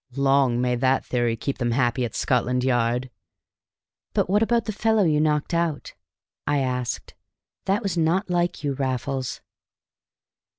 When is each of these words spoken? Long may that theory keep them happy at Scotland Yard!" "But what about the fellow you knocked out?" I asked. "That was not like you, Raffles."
Long 0.17 0.59
may 0.59 0.75
that 0.77 1.05
theory 1.05 1.35
keep 1.37 1.59
them 1.59 1.69
happy 1.73 2.03
at 2.03 2.15
Scotland 2.15 2.63
Yard!" 2.63 3.11
"But 4.15 4.27
what 4.27 4.41
about 4.41 4.65
the 4.65 4.71
fellow 4.71 5.03
you 5.03 5.21
knocked 5.21 5.53
out?" 5.53 5.93
I 6.47 6.57
asked. 6.57 7.13
"That 7.65 7.83
was 7.83 7.99
not 7.99 8.27
like 8.27 8.63
you, 8.63 8.73
Raffles." 8.73 9.41